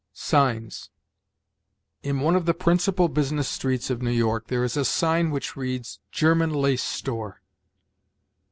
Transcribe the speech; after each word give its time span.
SIGNS. 0.13 0.89
In 2.01 2.21
one 2.21 2.35
of 2.35 2.47
the 2.47 2.55
principal 2.55 3.07
business 3.07 3.47
streets 3.47 3.91
of 3.91 4.01
New 4.01 4.09
York 4.09 4.47
there 4.47 4.63
is 4.63 4.75
a 4.75 4.83
sign 4.83 5.29
which 5.29 5.55
reads, 5.55 5.99
"German 6.11 6.49
Lace 6.51 6.81
Store." 6.81 7.43